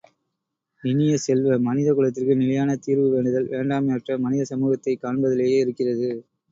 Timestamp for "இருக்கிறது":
5.59-6.09